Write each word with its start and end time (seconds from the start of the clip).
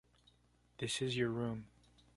This 0.79 0.99
is 1.03 1.15
your 1.15 1.29
room. 1.29 1.67